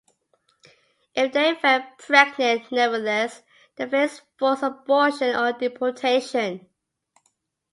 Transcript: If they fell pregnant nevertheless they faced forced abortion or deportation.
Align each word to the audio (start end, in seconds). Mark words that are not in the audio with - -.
If 1.13 1.31
they 1.31 1.53
fell 1.53 1.85
pregnant 1.99 2.71
nevertheless 2.71 3.43
they 3.75 3.87
faced 3.87 4.23
forced 4.39 4.63
abortion 4.63 5.35
or 5.35 5.53
deportation. 5.53 6.67